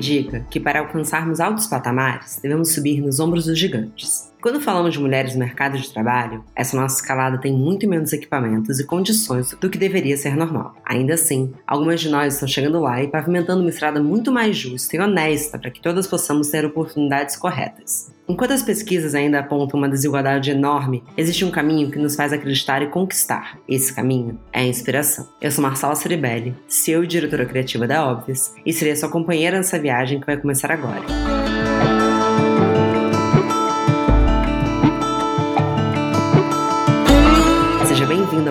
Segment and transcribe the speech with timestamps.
[0.00, 4.32] indica que para alcançarmos altos patamares, devemos subir nos ombros dos gigantes.
[4.40, 8.80] Quando falamos de mulheres no mercado de trabalho, essa nossa escalada tem muito menos equipamentos
[8.80, 10.74] e condições do que deveria ser normal.
[10.82, 14.96] Ainda assim, algumas de nós estão chegando lá e pavimentando uma estrada muito mais justa
[14.96, 18.14] e honesta para que todas possamos ter oportunidades corretas.
[18.26, 22.80] Enquanto as pesquisas ainda apontam uma desigualdade enorme, existe um caminho que nos faz acreditar
[22.80, 23.58] e conquistar.
[23.68, 25.28] Esse caminho é a inspiração.
[25.38, 29.78] Eu sou Marcela Ceribelli, CEO e diretora criativa da Obvious, e serei sua companheira nessa
[29.78, 31.39] viagem que vai começar agora.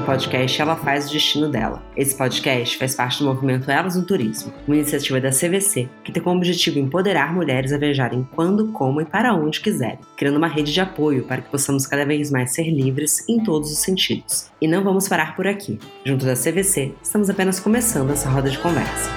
[0.10, 1.84] Podcast Ela Faz o Destino Dela.
[1.96, 6.24] Esse podcast faz parte do movimento Elas no Turismo, uma iniciativa da CVC que tem
[6.24, 10.74] como objetivo empoderar mulheres a viajarem quando, como e para onde quiserem, criando uma rede
[10.74, 14.50] de apoio para que possamos cada vez mais ser livres em todos os sentidos.
[14.60, 15.78] E não vamos parar por aqui.
[16.04, 19.12] Junto da CVC, estamos apenas começando essa roda de conversa.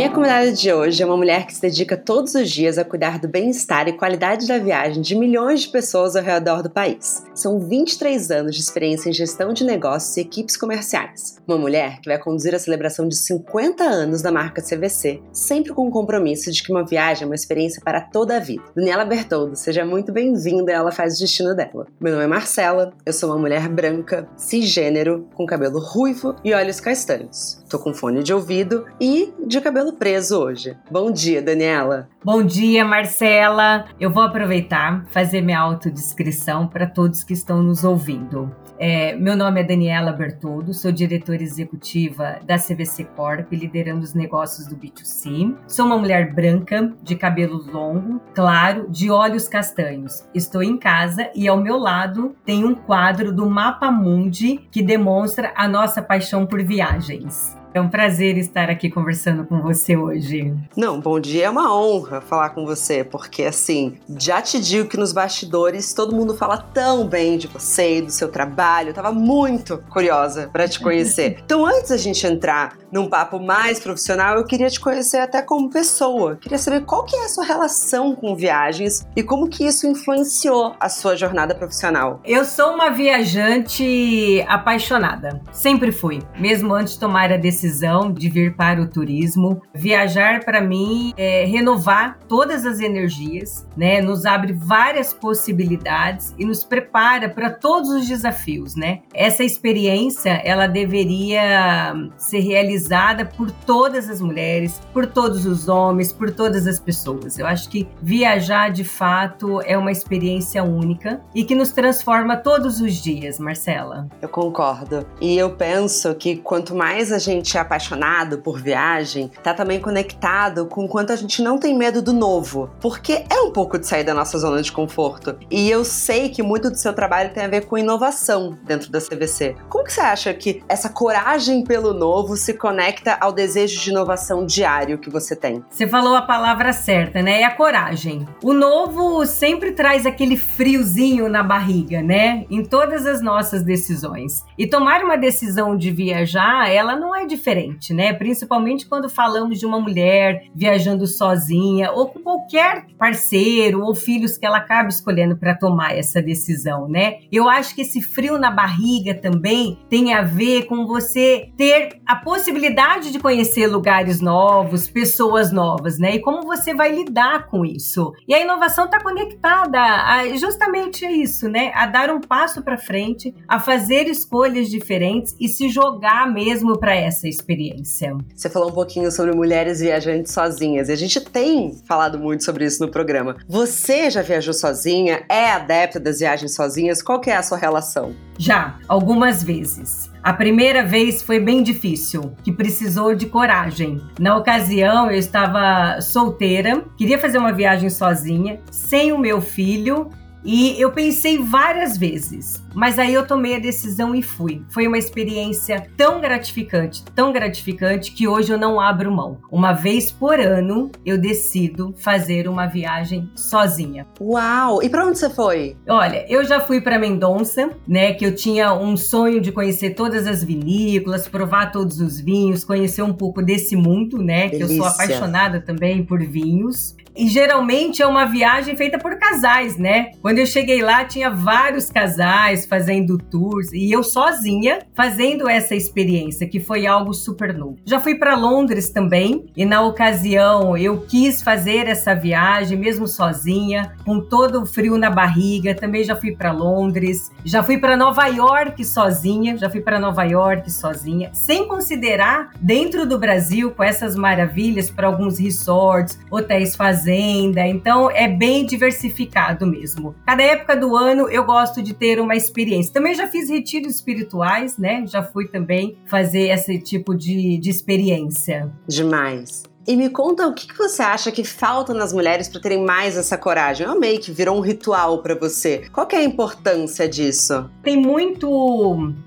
[0.00, 3.18] Minha convidada de hoje é uma mulher que se dedica todos os dias a cuidar
[3.18, 7.22] do bem-estar e qualidade da viagem de milhões de pessoas ao redor do país.
[7.34, 11.36] São 23 anos de experiência em gestão de negócios e equipes comerciais.
[11.46, 15.86] Uma mulher que vai conduzir a celebração de 50 anos da marca CVC, sempre com
[15.86, 18.64] o compromisso de que uma viagem é uma experiência para toda a vida.
[18.74, 21.86] Daniela Bertoldo, seja muito bem-vinda, ela faz o destino dela.
[22.00, 26.80] Meu nome é Marcela, eu sou uma mulher branca, cisgênero, com cabelo ruivo e olhos
[26.80, 27.62] castanhos.
[27.68, 30.76] Tô com fone de ouvido e de cabelo preso hoje.
[30.90, 32.08] Bom dia, Daniela.
[32.24, 33.86] Bom dia, Marcela.
[33.98, 38.54] Eu vou aproveitar fazer minha autodescrição para todos que estão nos ouvindo.
[38.82, 44.66] É, meu nome é Daniela Bertoldo, sou diretora executiva da CVC Corp, liderando os negócios
[44.66, 45.54] do B2C.
[45.68, 50.24] Sou uma mulher branca, de cabelo longo, claro, de olhos castanhos.
[50.34, 55.52] Estou em casa e ao meu lado tem um quadro do Mapa Mundi que demonstra
[55.54, 57.59] a nossa paixão por viagens.
[57.72, 60.52] É um prazer estar aqui conversando com você hoje.
[60.76, 64.96] Não, bom dia, é uma honra falar com você, porque assim, já te digo que
[64.96, 68.88] nos bastidores todo mundo fala tão bem de você e do seu trabalho.
[68.88, 71.38] Eu tava muito curiosa para te conhecer.
[71.44, 75.70] então, antes da gente entrar num papo mais profissional, eu queria te conhecer até como
[75.70, 76.36] pessoa.
[76.40, 80.74] Queria saber qual que é a sua relação com viagens e como que isso influenciou
[80.80, 82.20] a sua jornada profissional.
[82.24, 85.40] Eu sou uma viajante apaixonada.
[85.52, 89.60] Sempre fui, mesmo antes de tomar a decisão decisão de vir para o turismo.
[89.74, 94.00] Viajar para mim é renovar todas as energias, né?
[94.00, 99.00] Nos abre várias possibilidades e nos prepara para todos os desafios, né?
[99.12, 106.30] Essa experiência, ela deveria ser realizada por todas as mulheres, por todos os homens, por
[106.30, 107.38] todas as pessoas.
[107.38, 112.80] Eu acho que viajar de fato é uma experiência única e que nos transforma todos
[112.80, 114.08] os dias, Marcela.
[114.22, 115.04] Eu concordo.
[115.20, 119.80] E eu penso que quanto mais a gente gente é apaixonado por viagem, tá também
[119.80, 123.78] conectado com o quanto a gente não tem medo do novo, porque é um pouco
[123.78, 125.36] de sair da nossa zona de conforto.
[125.50, 129.00] E eu sei que muito do seu trabalho tem a ver com inovação dentro da
[129.00, 129.56] CVC.
[129.68, 134.46] Como que você acha que essa coragem pelo novo se conecta ao desejo de inovação
[134.46, 135.64] diário que você tem?
[135.68, 137.40] Você falou a palavra certa, né?
[137.40, 138.28] É a coragem.
[138.42, 142.44] O novo sempre traz aquele friozinho na barriga, né?
[142.48, 144.44] Em todas as nossas decisões.
[144.56, 148.12] E tomar uma decisão de viajar, ela não é diferente, né?
[148.12, 154.44] Principalmente quando falamos de uma mulher viajando sozinha ou com qualquer parceiro ou filhos que
[154.44, 157.20] ela acaba escolhendo para tomar essa decisão, né?
[157.32, 162.14] Eu acho que esse frio na barriga também tem a ver com você ter a
[162.14, 166.16] possibilidade de conhecer lugares novos, pessoas novas, né?
[166.16, 168.12] E como você vai lidar com isso.
[168.28, 171.72] E a inovação está conectada a justamente a isso, né?
[171.74, 176.94] A dar um passo para frente, a fazer escolhas diferentes e se jogar mesmo para
[176.94, 178.16] essa experiência.
[178.34, 182.64] Você falou um pouquinho sobre mulheres viajantes sozinhas e a gente tem falado muito sobre
[182.64, 183.36] isso no programa.
[183.48, 185.22] Você já viajou sozinha?
[185.28, 187.02] É adepta das viagens sozinhas?
[187.02, 188.14] Qual que é a sua relação?
[188.38, 190.10] Já, algumas vezes.
[190.22, 194.00] A primeira vez foi bem difícil, que precisou de coragem.
[194.18, 200.10] Na ocasião, eu estava solteira, queria fazer uma viagem sozinha, sem o meu filho,
[200.44, 204.62] e eu pensei várias vezes, mas aí eu tomei a decisão e fui.
[204.70, 209.38] Foi uma experiência tão gratificante, tão gratificante que hoje eu não abro mão.
[209.50, 214.06] Uma vez por ano eu decido fazer uma viagem sozinha.
[214.20, 214.82] Uau!
[214.82, 215.76] E para onde você foi?
[215.88, 220.26] Olha, eu já fui para Mendonça, né, que eu tinha um sonho de conhecer todas
[220.26, 224.66] as vinícolas, provar todos os vinhos, conhecer um pouco desse mundo, né, Delícia.
[224.66, 226.96] que eu sou apaixonada também por vinhos.
[227.16, 230.12] E geralmente é uma viagem feita por casais, né?
[230.22, 236.48] Quando eu cheguei lá, tinha vários casais fazendo tours e eu sozinha fazendo essa experiência,
[236.48, 237.78] que foi algo super novo.
[237.84, 243.92] Já fui para Londres também e na ocasião eu quis fazer essa viagem mesmo sozinha,
[244.04, 245.74] com todo o frio na barriga.
[245.74, 250.24] Também já fui para Londres, já fui para Nova York sozinha, já fui para Nova
[250.24, 257.66] York sozinha, sem considerar dentro do Brasil com essas maravilhas para alguns resorts, hotéis fazenda,
[257.66, 260.14] então é bem diversificado mesmo.
[260.26, 262.49] Cada época do ano eu gosto de ter uma experiência.
[262.90, 265.06] Também já fiz retiros espirituais, né?
[265.06, 268.72] Já fui também fazer esse tipo de, de experiência.
[268.86, 269.69] Demais.
[269.90, 273.16] E me conta o que, que você acha que falta nas mulheres para terem mais
[273.16, 273.84] essa coragem.
[273.84, 275.82] Eu amei que virou um ritual para você.
[275.92, 277.68] Qual que é a importância disso?
[277.82, 278.48] Tem muito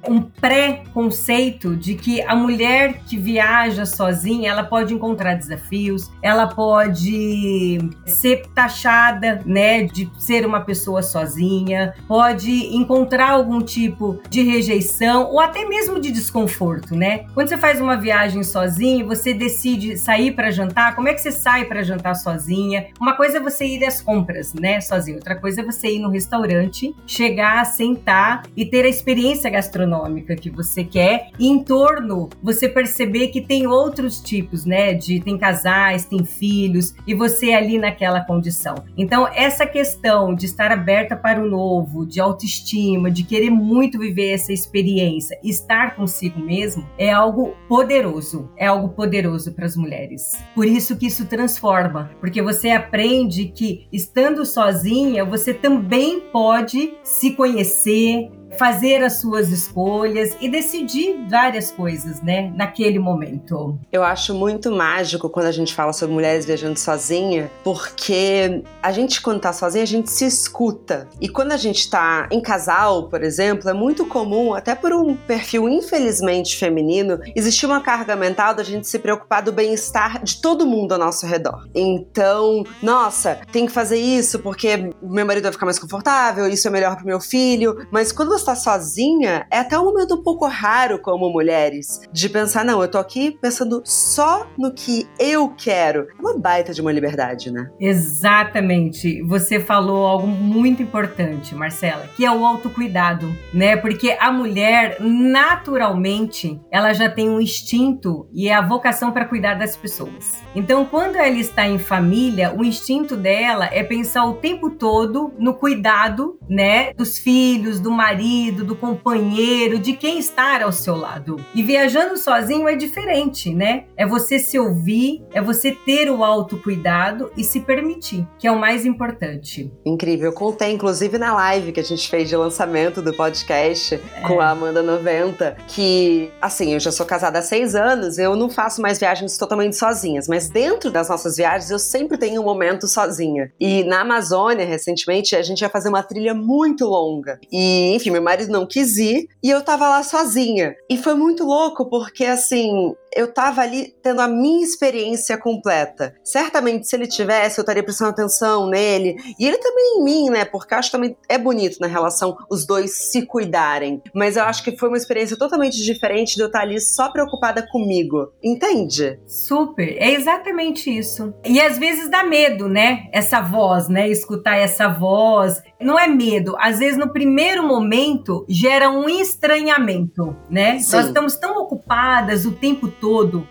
[0.07, 7.80] um pré-conceito de que a mulher que viaja sozinha, ela pode encontrar desafios, ela pode
[8.06, 15.42] ser taxada, né, de ser uma pessoa sozinha, pode encontrar algum tipo de rejeição ou
[15.42, 17.25] até mesmo de desconforto, né?
[17.33, 21.31] Quando você faz uma viagem sozinha, você decide sair para jantar, como é que você
[21.31, 22.88] sai para jantar sozinha?
[22.97, 25.17] Uma coisa é você ir às compras, né, sozinho.
[25.17, 30.50] Outra coisa é você ir no restaurante, chegar, sentar e ter a experiência gastronômica que
[30.50, 31.31] você quer.
[31.38, 36.94] E em torno, você perceber que tem outros tipos, né, de tem casais, tem filhos
[37.06, 38.75] e você é ali naquela condição.
[38.95, 44.31] Então, essa questão de estar aberta para o novo, de autoestima, de querer muito viver
[44.31, 48.49] essa experiência, estar consigo mesmo, é algo poderoso.
[48.56, 50.32] É algo poderoso para as mulheres.
[50.53, 57.31] Por isso que isso transforma, porque você aprende que estando sozinha, você também pode se
[57.31, 63.77] conhecer, fazer as suas escolhas e decidir várias coisas, né, naquele momento.
[63.91, 69.21] Eu acho muito mágico quando a gente fala sobre mulheres viajando sozinha, porque a gente
[69.21, 71.07] quando tá sozinha, a gente se escuta.
[71.19, 75.15] E quando a gente tá em casal, por exemplo, é muito comum, até por um
[75.15, 80.65] perfil infelizmente feminino, existir uma carga mental da gente se preocupar do bem-estar de todo
[80.65, 81.67] mundo ao nosso redor.
[81.73, 86.71] Então, nossa, tem que fazer isso porque meu marido vai ficar mais confortável, isso é
[86.71, 90.45] melhor pro meu filho, mas quando você está sozinha, é até um momento um pouco
[90.45, 96.07] raro como mulheres, de pensar, não, eu tô aqui pensando só no que eu quero.
[96.18, 97.69] É uma baita de uma liberdade, né?
[97.80, 99.22] Exatamente.
[99.24, 103.75] Você falou algo muito importante, Marcela, que é o autocuidado, né?
[103.75, 109.56] Porque a mulher, naturalmente, ela já tem um instinto e é a vocação para cuidar
[109.56, 110.44] das pessoas.
[110.56, 115.54] Então, quando ela está em família, o instinto dela é pensar o tempo todo no
[115.54, 121.38] cuidado, né, dos filhos, do marido, marido, do companheiro, de quem estar ao seu lado.
[121.53, 123.85] E viajando sozinho é diferente, né?
[123.95, 128.59] É você se ouvir, é você ter o autocuidado e se permitir, que é o
[128.59, 129.71] mais importante.
[129.85, 130.27] Incrível.
[130.27, 134.27] Eu contei, inclusive, na live que a gente fez de lançamento do podcast é.
[134.27, 138.50] com a Amanda 90, que, assim, eu já sou casada há seis anos, eu não
[138.50, 142.88] faço mais viagens totalmente sozinhas, mas dentro das nossas viagens eu sempre tenho um momento
[142.88, 143.51] sozinha.
[143.59, 147.39] E na Amazônia, recentemente, a gente ia fazer uma trilha muito longa.
[147.51, 150.75] E, enfim, meu marido não quis ir e eu tava lá sozinha.
[150.89, 156.13] E foi muito louco porque assim, eu tava ali tendo a minha experiência completa.
[156.23, 159.15] Certamente, se ele tivesse, eu estaria prestando atenção nele.
[159.39, 160.45] E ele também em mim, né?
[160.45, 164.01] Porque eu acho que também é bonito na relação os dois se cuidarem.
[164.13, 167.65] Mas eu acho que foi uma experiência totalmente diferente de eu estar ali só preocupada
[167.71, 168.31] comigo.
[168.43, 169.19] Entende?
[169.27, 169.95] Super.
[169.97, 171.33] É exatamente isso.
[171.45, 173.07] E às vezes dá medo, né?
[173.11, 174.09] Essa voz, né?
[174.09, 175.61] Escutar essa voz.
[175.79, 176.55] Não é medo.
[176.59, 180.79] Às vezes, no primeiro momento, gera um estranhamento, né?
[180.79, 180.95] Sim.
[180.95, 183.03] Nós estamos tão ocupadas o tempo todo,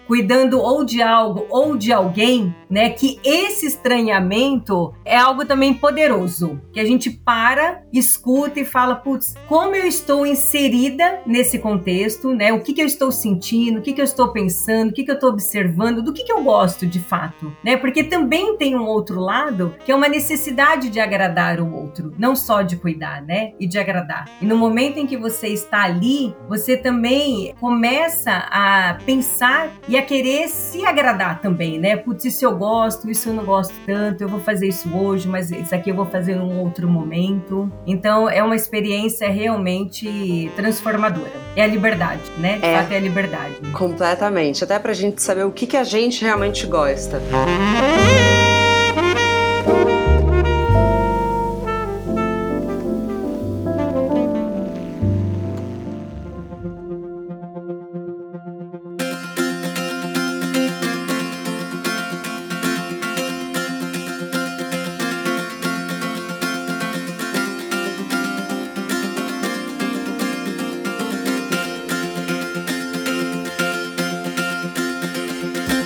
[0.07, 2.91] cuidando ou de algo ou de alguém, né?
[2.91, 9.35] Que esse estranhamento é algo também poderoso, que a gente para, escuta e fala, putz,
[9.47, 12.53] como eu estou inserida nesse contexto, né?
[12.53, 15.11] O que, que eu estou sentindo, o que, que eu estou pensando, o que, que
[15.11, 17.77] eu estou observando, do que, que eu gosto de fato, né?
[17.77, 22.35] Porque também tem um outro lado que é uma necessidade de agradar o outro, não
[22.35, 23.53] só de cuidar, né?
[23.61, 24.31] E de agradar.
[24.41, 29.42] E no momento em que você está ali, você também começa a pensar
[29.89, 31.97] e a querer se agradar também, né?
[31.97, 35.51] Putz, isso eu gosto, isso eu não gosto tanto, eu vou fazer isso hoje, mas
[35.51, 37.71] isso aqui eu vou fazer num outro momento.
[37.87, 41.33] Então é uma experiência realmente transformadora.
[41.57, 42.59] É a liberdade, né?
[42.59, 43.57] De é, fato é a liberdade.
[43.73, 44.65] Completamente.
[44.65, 47.21] Até pra gente saber o que, que a gente realmente gosta.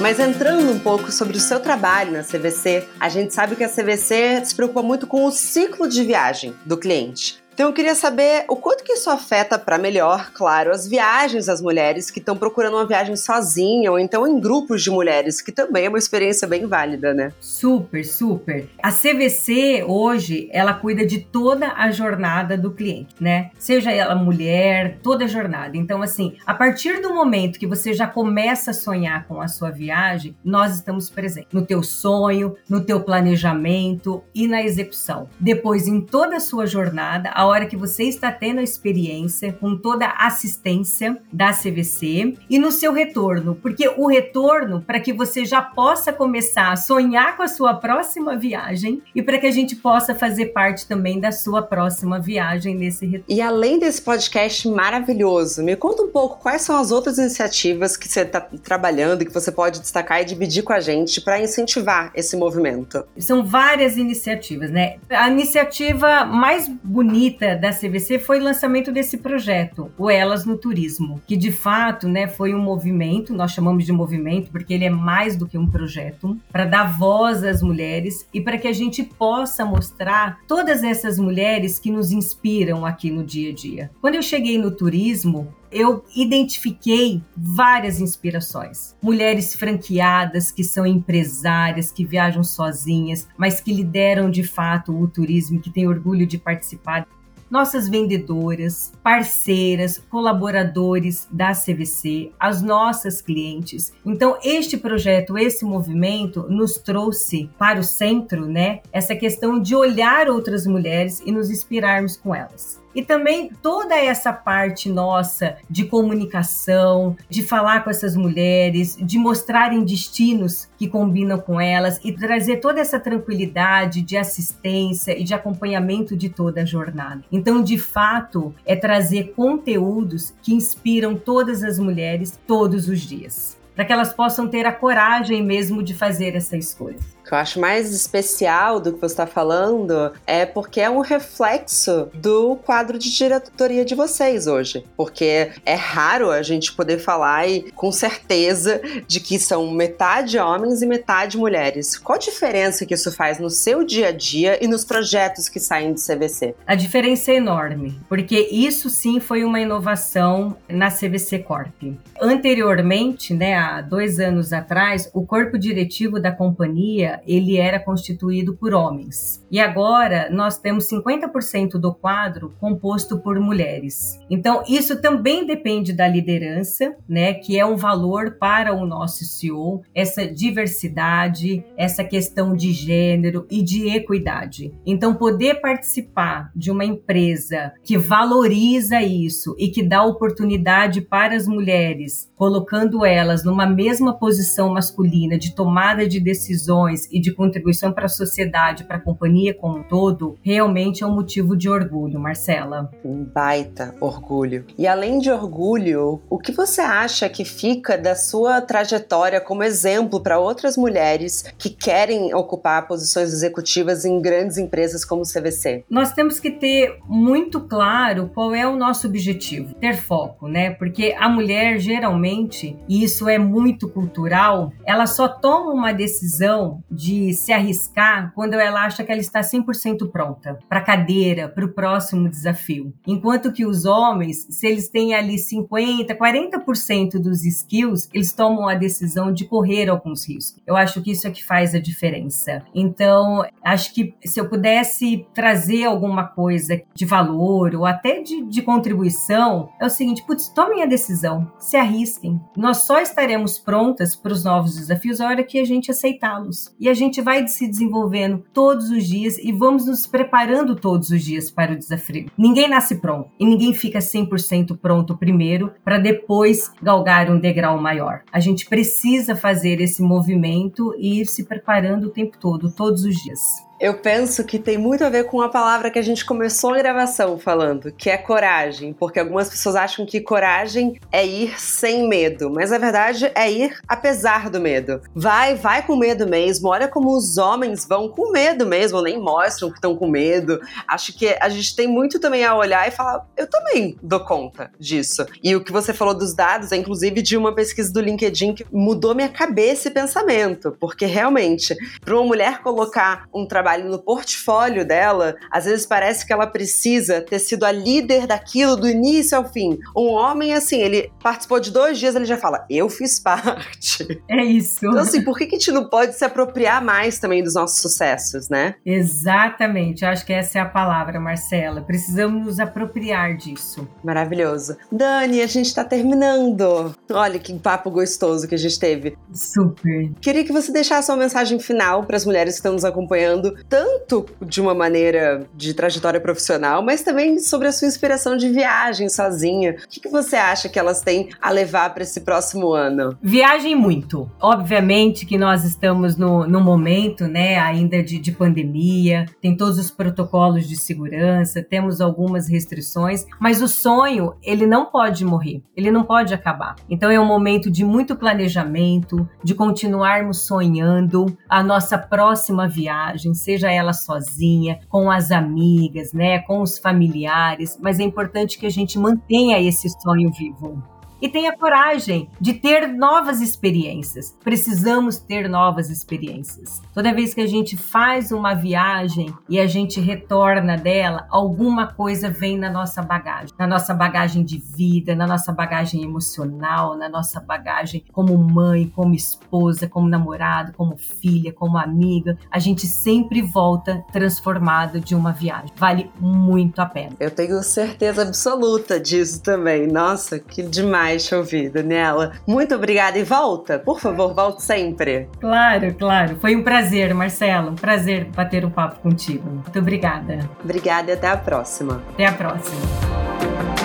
[0.06, 3.68] Mas entrando um pouco sobre o seu trabalho na CVC, a gente sabe que a
[3.68, 7.42] CVC se preocupa muito com o ciclo de viagem do cliente.
[7.56, 11.62] Então eu queria saber o quanto que isso afeta para melhor, claro, as viagens das
[11.62, 15.86] mulheres que estão procurando uma viagem sozinha ou então em grupos de mulheres, que também
[15.86, 17.32] é uma experiência bem válida, né?
[17.40, 18.68] Super, super.
[18.82, 23.50] A CVC hoje, ela cuida de toda a jornada do cliente, né?
[23.58, 25.78] Seja ela mulher, toda a jornada.
[25.78, 29.70] Então assim, a partir do momento que você já começa a sonhar com a sua
[29.70, 35.26] viagem, nós estamos presentes no teu sonho, no teu planejamento e na execução.
[35.40, 40.06] Depois em toda a sua jornada, hora que você está tendo a experiência, com toda
[40.06, 45.62] a assistência da CVC e no seu retorno, porque o retorno para que você já
[45.62, 50.14] possa começar a sonhar com a sua próxima viagem e para que a gente possa
[50.14, 53.24] fazer parte também da sua próxima viagem nesse retorno.
[53.28, 58.08] E além desse podcast maravilhoso, me conta um pouco quais são as outras iniciativas que
[58.08, 62.10] você está trabalhando e que você pode destacar e dividir com a gente para incentivar
[62.14, 63.04] esse movimento.
[63.18, 64.96] São várias iniciativas, né?
[65.10, 71.20] A iniciativa mais bonita da CVC foi o lançamento desse projeto, o Elas no Turismo,
[71.26, 75.36] que de fato né, foi um movimento, nós chamamos de movimento porque ele é mais
[75.36, 79.64] do que um projeto, para dar voz às mulheres e para que a gente possa
[79.64, 83.90] mostrar todas essas mulheres que nos inspiram aqui no dia a dia.
[84.00, 88.94] Quando eu cheguei no turismo, eu identifiquei várias inspirações.
[89.02, 95.60] Mulheres franqueadas que são empresárias, que viajam sozinhas, mas que lideram de fato o turismo,
[95.60, 97.06] que têm orgulho de participar
[97.50, 103.92] nossas vendedoras, parceiras, colaboradores da CVC, as nossas clientes.
[104.04, 110.28] Então, este projeto, esse movimento nos trouxe para o centro, né, essa questão de olhar
[110.28, 112.84] outras mulheres e nos inspirarmos com elas.
[112.96, 119.84] E também toda essa parte nossa de comunicação, de falar com essas mulheres, de mostrarem
[119.84, 126.16] destinos que combinam com elas e trazer toda essa tranquilidade de assistência e de acompanhamento
[126.16, 127.22] de toda a jornada.
[127.30, 133.84] Então, de fato, é trazer conteúdos que inspiram todas as mulheres todos os dias, para
[133.84, 137.92] que elas possam ter a coragem mesmo de fazer essa escolha que eu acho mais
[137.92, 143.84] especial do que você está falando é porque é um reflexo do quadro de diretoria
[143.84, 144.84] de vocês hoje.
[144.96, 150.82] Porque é raro a gente poder falar e, com certeza de que são metade homens
[150.82, 151.98] e metade mulheres.
[151.98, 155.58] Qual a diferença que isso faz no seu dia a dia e nos projetos que
[155.58, 156.54] saem do CVC?
[156.66, 161.74] A diferença é enorme, porque isso sim foi uma inovação na CVC Corp.
[162.20, 168.74] Anteriormente, né, há dois anos atrás, o corpo diretivo da companhia ele era constituído por
[168.74, 169.44] homens.
[169.50, 174.18] E agora nós temos 50% do quadro composto por mulheres.
[174.28, 179.82] Então isso também depende da liderança, né, que é um valor para o nosso CEO,
[179.94, 184.74] essa diversidade, essa questão de gênero e de equidade.
[184.84, 191.46] Então poder participar de uma empresa que valoriza isso e que dá oportunidade para as
[191.46, 198.06] mulheres, colocando elas numa mesma posição masculina de tomada de decisões e de contribuição para
[198.06, 202.90] a sociedade, para a companhia como um todo, realmente é um motivo de orgulho, Marcela.
[203.04, 204.64] Um baita orgulho.
[204.78, 210.20] E além de orgulho, o que você acha que fica da sua trajetória como exemplo
[210.20, 215.84] para outras mulheres que querem ocupar posições executivas em grandes empresas como o CVC?
[215.88, 220.70] Nós temos que ter muito claro qual é o nosso objetivo, ter foco, né?
[220.70, 227.34] Porque a mulher geralmente, e isso é muito cultural, ela só toma uma decisão de
[227.34, 231.72] se arriscar quando ela acha que ela está 100% pronta para a cadeira, para o
[231.72, 232.92] próximo desafio.
[233.06, 238.74] Enquanto que os homens, se eles têm ali 50, 40% dos skills, eles tomam a
[238.74, 240.62] decisão de correr alguns riscos.
[240.66, 242.64] Eu acho que isso é que faz a diferença.
[242.74, 248.62] Então, acho que se eu pudesse trazer alguma coisa de valor ou até de, de
[248.62, 252.40] contribuição, é o seguinte: putz, tomem a decisão, se arrisquem.
[252.56, 256.74] Nós só estaremos prontas para os novos desafios a hora que a gente aceitá-los.
[256.78, 261.22] E a gente vai se desenvolvendo todos os dias e vamos nos preparando todos os
[261.22, 262.30] dias para o desafio.
[262.36, 268.22] Ninguém nasce pronto e ninguém fica 100% pronto primeiro para depois galgar um degrau maior.
[268.32, 273.16] A gente precisa fazer esse movimento e ir se preparando o tempo todo, todos os
[273.16, 273.65] dias.
[273.78, 276.78] Eu penso que tem muito a ver com a palavra que a gente começou a
[276.78, 282.48] gravação falando, que é coragem, porque algumas pessoas acham que coragem é ir sem medo,
[282.48, 285.02] mas a verdade é ir apesar do medo.
[285.14, 286.68] Vai, vai com medo mesmo.
[286.68, 290.58] Olha como os homens vão com medo mesmo, nem mostram que estão com medo.
[290.88, 294.70] Acho que a gente tem muito também a olhar e falar, eu também dou conta
[294.80, 295.26] disso.
[295.44, 298.66] E o que você falou dos dados é inclusive de uma pesquisa do LinkedIn que
[298.72, 303.98] mudou minha cabeça e pensamento, porque realmente, para uma mulher colocar um trabalho trabalho no
[303.98, 309.36] portfólio dela, às vezes parece que ela precisa ter sido a líder daquilo do início
[309.36, 309.76] ao fim.
[309.96, 314.06] Um homem, assim, ele participou de dois dias, ele já fala, eu fiz parte.
[314.28, 314.86] É isso.
[314.86, 317.80] Então, assim, por que, que a gente não pode se apropriar mais também dos nossos
[317.80, 318.76] sucessos, né?
[318.84, 320.04] Exatamente.
[320.04, 321.80] Eu acho que essa é a palavra, Marcela.
[321.80, 323.88] Precisamos nos apropriar disso.
[324.04, 324.76] Maravilhoso.
[324.92, 326.94] Dani, a gente tá terminando.
[327.10, 329.16] Olha que papo gostoso que a gente teve.
[329.32, 330.12] Super.
[330.20, 334.26] Queria que você deixasse uma mensagem final para as mulheres que estão nos acompanhando tanto
[334.40, 339.76] de uma maneira de trajetória profissional, mas também sobre a sua inspiração de viagem sozinha.
[339.84, 343.16] O que, que você acha que elas têm a levar para esse próximo ano?
[343.22, 344.30] Viagem muito.
[344.40, 349.90] Obviamente que nós estamos no, no momento, né, ainda de, de pandemia, tem todos os
[349.90, 356.04] protocolos de segurança, temos algumas restrições, mas o sonho, ele não pode morrer, ele não
[356.04, 356.76] pode acabar.
[356.88, 363.70] Então é um momento de muito planejamento, de continuarmos sonhando a nossa próxima viagem, seja
[363.70, 368.98] ela sozinha, com as amigas, né, com os familiares, mas é importante que a gente
[368.98, 370.82] mantenha esse sonho vivo
[371.20, 374.36] e tenha coragem de ter novas experiências.
[374.42, 376.82] Precisamos ter novas experiências.
[376.94, 382.28] Toda vez que a gente faz uma viagem e a gente retorna dela, alguma coisa
[382.28, 387.40] vem na nossa bagagem, na nossa bagagem de vida, na nossa bagagem emocional, na nossa
[387.40, 392.36] bagagem como mãe, como esposa, como namorado, como filha, como amiga.
[392.50, 395.70] A gente sempre volta transformado de uma viagem.
[395.76, 397.16] Vale muito a pena.
[397.18, 399.86] Eu tenho certeza absoluta disso também.
[399.86, 402.32] Nossa, que demais demais te ouvir, Daniela.
[402.46, 405.28] Muito obrigada e volta, por favor, volte sempre.
[405.40, 406.36] Claro, claro.
[406.40, 407.70] Foi um prazer, Marcelo.
[407.70, 409.48] Um prazer bater um papo contigo.
[409.48, 410.48] Muito obrigada.
[410.62, 412.02] Obrigada e até a próxima.
[412.12, 413.75] Até a próxima.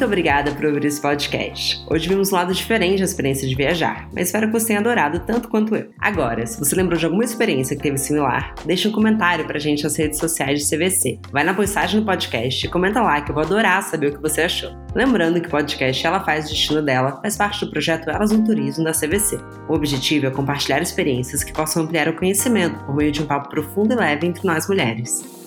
[0.00, 1.84] Muito obrigada por ouvir esse podcast.
[1.86, 5.20] Hoje vimos um lado diferente da experiência de viajar, mas espero que você tenha adorado
[5.26, 5.90] tanto quanto eu.
[5.98, 9.84] Agora, se você lembrou de alguma experiência que teve similar, deixe um comentário pra gente
[9.84, 11.18] nas redes sociais de CVC.
[11.30, 14.22] Vai na postagem do podcast e comenta lá que eu vou adorar saber o que
[14.22, 14.70] você achou.
[14.94, 18.42] Lembrando que o podcast Ela Faz o Destino Dela faz parte do projeto Elas no
[18.42, 19.38] Turismo da CVC.
[19.68, 23.50] O objetivo é compartilhar experiências que possam ampliar o conhecimento por meio de um papo
[23.50, 25.39] profundo e leve entre nós mulheres.